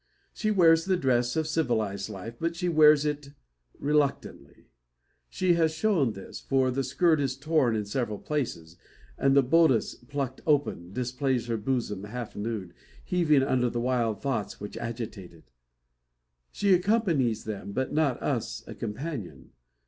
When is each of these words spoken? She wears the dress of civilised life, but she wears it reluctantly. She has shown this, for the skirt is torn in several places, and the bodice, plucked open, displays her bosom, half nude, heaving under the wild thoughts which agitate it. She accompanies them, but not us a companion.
She 0.33 0.49
wears 0.49 0.85
the 0.85 0.97
dress 0.97 1.35
of 1.35 1.45
civilised 1.45 2.09
life, 2.09 2.37
but 2.39 2.55
she 2.55 2.67
wears 2.67 3.05
it 3.05 3.33
reluctantly. 3.77 4.65
She 5.29 5.53
has 5.53 5.71
shown 5.75 6.13
this, 6.13 6.39
for 6.39 6.71
the 6.71 6.83
skirt 6.83 7.19
is 7.19 7.37
torn 7.37 7.75
in 7.75 7.85
several 7.85 8.17
places, 8.17 8.77
and 9.15 9.35
the 9.35 9.43
bodice, 9.43 9.93
plucked 9.93 10.41
open, 10.47 10.91
displays 10.91 11.45
her 11.45 11.57
bosom, 11.57 12.05
half 12.05 12.35
nude, 12.35 12.73
heaving 13.05 13.43
under 13.43 13.69
the 13.69 13.79
wild 13.79 14.23
thoughts 14.23 14.59
which 14.59 14.75
agitate 14.75 15.33
it. 15.33 15.51
She 16.51 16.73
accompanies 16.73 17.43
them, 17.43 17.71
but 17.71 17.93
not 17.93 18.19
us 18.23 18.63
a 18.67 18.73
companion. 18.73 19.51